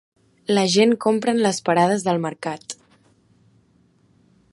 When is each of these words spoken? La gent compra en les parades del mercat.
La 0.53 0.61
gent 0.75 0.95
compra 1.03 1.35
en 1.35 1.41
les 1.47 1.59
parades 1.69 2.05
del 2.07 2.21
mercat. 2.25 2.77